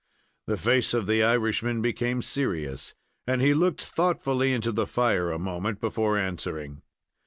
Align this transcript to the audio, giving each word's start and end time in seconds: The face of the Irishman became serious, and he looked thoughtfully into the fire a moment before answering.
The 0.47 0.57
face 0.57 0.95
of 0.95 1.05
the 1.05 1.23
Irishman 1.23 1.79
became 1.83 2.23
serious, 2.23 2.95
and 3.27 3.39
he 3.39 3.53
looked 3.53 3.83
thoughtfully 3.85 4.51
into 4.51 4.71
the 4.71 4.87
fire 4.87 5.31
a 5.31 5.37
moment 5.37 5.79
before 5.79 6.17
answering. 6.17 6.81